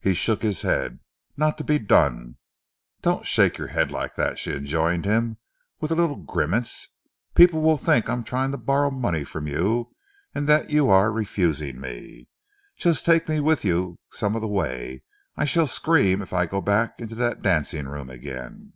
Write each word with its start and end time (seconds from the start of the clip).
He 0.00 0.14
shook 0.14 0.40
his 0.40 0.62
head. 0.62 1.00
"Not 1.36 1.58
to 1.58 1.64
be 1.64 1.78
done!" 1.78 2.38
"Don't 3.02 3.26
shake 3.26 3.58
your 3.58 3.66
head 3.66 3.90
like 3.90 4.14
that," 4.14 4.38
she 4.38 4.54
enjoined, 4.54 5.04
with 5.80 5.90
a 5.90 5.94
little 5.94 6.16
grimace. 6.16 6.88
"People 7.34 7.60
will 7.60 7.76
think 7.76 8.08
I 8.08 8.14
am 8.14 8.24
trying 8.24 8.52
to 8.52 8.56
borrow 8.56 8.90
money 8.90 9.22
from 9.22 9.46
you 9.46 9.94
and 10.34 10.48
that 10.48 10.70
you 10.70 10.88
are 10.88 11.12
refusing 11.12 11.78
me! 11.78 12.28
Just 12.78 13.04
take 13.04 13.28
me 13.28 13.38
with 13.38 13.62
you 13.62 13.98
some 14.10 14.34
of 14.34 14.40
the 14.40 14.48
way. 14.48 15.02
I 15.36 15.44
shall 15.44 15.66
scream 15.66 16.22
if 16.22 16.32
I 16.32 16.46
go 16.46 16.62
back 16.62 16.98
into 16.98 17.14
that 17.16 17.42
dancing 17.42 17.86
room 17.86 18.08
again." 18.08 18.72